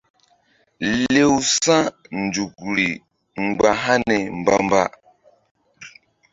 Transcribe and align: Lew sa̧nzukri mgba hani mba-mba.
Lew 1.13 1.33
sa̧nzukri 1.61 2.89
mgba 3.45 3.69
hani 3.83 4.17
mba-mba. 4.39 4.83